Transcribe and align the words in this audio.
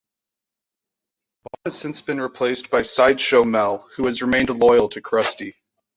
Bob 1.43 1.53
has 1.65 1.77
since 1.77 2.01
been 2.01 2.19
replaced 2.19 2.71
by 2.71 2.81
Sideshow 2.81 3.43
Mel, 3.43 3.87
who 3.97 4.07
has 4.07 4.23
remained 4.23 4.49
loyal 4.49 4.89
to 4.89 4.99
Krusty. 4.99 5.53